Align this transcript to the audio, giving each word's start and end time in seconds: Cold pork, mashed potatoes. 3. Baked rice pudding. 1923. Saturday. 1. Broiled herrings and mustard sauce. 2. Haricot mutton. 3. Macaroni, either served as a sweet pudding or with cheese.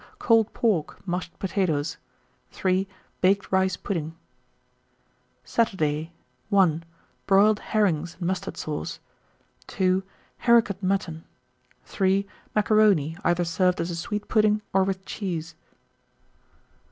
Cold 0.17 0.51
pork, 0.51 1.07
mashed 1.07 1.37
potatoes. 1.37 1.97
3. 2.49 2.87
Baked 3.21 3.51
rice 3.51 3.77
pudding. 3.77 4.15
1923. 5.43 5.51
Saturday. 6.07 6.13
1. 6.49 6.83
Broiled 7.27 7.59
herrings 7.59 8.15
and 8.17 8.23
mustard 8.25 8.57
sauce. 8.57 8.99
2. 9.67 10.01
Haricot 10.39 10.81
mutton. 10.81 11.23
3. 11.85 12.25
Macaroni, 12.55 13.15
either 13.23 13.45
served 13.45 13.79
as 13.79 13.91
a 13.91 13.95
sweet 13.95 14.27
pudding 14.27 14.63
or 14.73 14.83
with 14.83 15.05
cheese. 15.05 15.53